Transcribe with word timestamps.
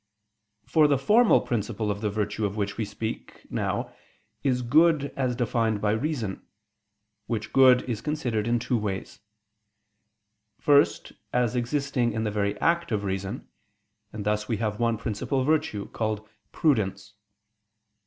For 0.65 0.87
the 0.87 0.97
formal 0.97 1.41
principle 1.41 1.91
of 1.91 2.01
the 2.01 2.09
virtue 2.09 2.43
of 2.43 2.57
which 2.57 2.75
we 2.75 2.85
speak 2.85 3.45
now 3.51 3.93
is 4.43 4.63
good 4.63 5.13
as 5.15 5.35
defined 5.35 5.79
by 5.79 5.91
reason; 5.91 6.41
which 7.27 7.53
good 7.53 7.83
is 7.83 8.01
considered 8.01 8.47
in 8.47 8.57
two 8.57 8.79
ways. 8.79 9.19
First, 10.59 11.11
as 11.31 11.55
existing 11.55 12.13
in 12.13 12.23
the 12.23 12.31
very 12.31 12.59
act 12.59 12.91
of 12.91 13.03
reason: 13.03 13.47
and 14.11 14.25
thus 14.25 14.47
we 14.47 14.57
have 14.57 14.79
one 14.79 14.97
principal 14.97 15.43
virtue, 15.43 15.87
called 15.89 16.27
"Prudence." 16.51 17.13